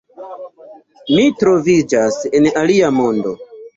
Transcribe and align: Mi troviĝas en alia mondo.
Mi 1.17 1.25
troviĝas 1.41 2.17
en 2.41 2.49
alia 2.63 2.91
mondo. 3.03 3.37